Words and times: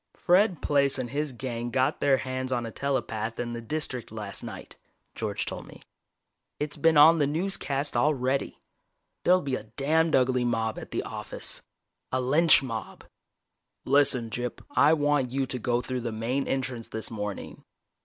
"Fred 0.15 0.63
Plaice 0.63 0.97
and 0.97 1.11
his 1.11 1.31
gang 1.31 1.69
got 1.69 1.99
their 1.99 2.17
hands 2.17 2.51
on 2.51 2.65
a 2.65 2.71
telepath 2.71 3.39
in 3.39 3.53
the 3.53 3.61
District 3.61 4.11
last 4.11 4.41
night," 4.41 4.75
George 5.13 5.45
told 5.45 5.67
me. 5.67 5.83
"It's 6.59 6.75
been 6.75 6.97
on 6.97 7.19
the 7.19 7.27
newscast 7.27 7.95
already. 7.95 8.57
There'll 9.25 9.41
be 9.41 9.53
a 9.53 9.65
damned 9.65 10.15
ugly 10.15 10.43
mob 10.43 10.79
at 10.79 10.89
the 10.89 11.03
office 11.03 11.61
a 12.11 12.19
lynch 12.19 12.63
mob. 12.63 13.03
Listen, 13.85 14.31
Gyp, 14.31 14.63
I 14.71 14.93
want 14.93 15.29
you 15.31 15.45
to 15.45 15.59
go 15.59 15.81
through 15.81 16.01
the 16.01 16.11
main 16.11 16.47
entrance 16.47 16.87
this 16.87 17.11
morning." 17.11 17.63